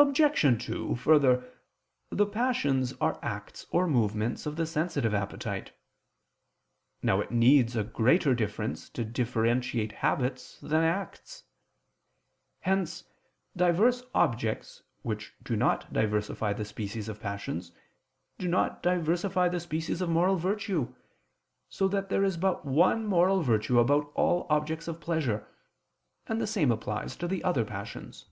Obj. 0.00 0.64
2: 0.64 0.94
Further, 0.94 1.52
the 2.08 2.24
passions 2.24 2.92
are 3.00 3.18
acts 3.20 3.66
or 3.72 3.88
movements 3.88 4.46
of 4.46 4.54
the 4.54 4.64
sensitive 4.64 5.12
appetite. 5.12 5.72
Now 7.02 7.20
it 7.20 7.32
needs 7.32 7.74
a 7.74 7.82
greater 7.82 8.32
difference 8.32 8.88
to 8.90 9.04
differentiate 9.04 9.90
habits 9.90 10.60
than 10.62 10.84
acts. 10.84 11.42
Hence 12.60 13.02
diverse 13.56 14.04
objects 14.14 14.84
which 15.02 15.34
do 15.42 15.56
not 15.56 15.92
diversify 15.92 16.52
the 16.52 16.64
species 16.64 17.08
of 17.08 17.18
passions, 17.18 17.72
do 18.38 18.46
not 18.46 18.84
diversify 18.84 19.48
the 19.48 19.58
species 19.58 20.00
of 20.00 20.08
moral 20.08 20.36
virtue: 20.36 20.94
so 21.68 21.88
that 21.88 22.08
there 22.08 22.22
is 22.22 22.36
but 22.36 22.64
one 22.64 23.04
moral 23.04 23.42
virtue 23.42 23.80
about 23.80 24.12
all 24.14 24.46
objects 24.48 24.86
of 24.86 25.00
pleasure, 25.00 25.48
and 26.28 26.40
the 26.40 26.46
same 26.46 26.70
applies 26.70 27.16
to 27.16 27.26
the 27.26 27.42
other 27.42 27.64
passions. 27.64 28.26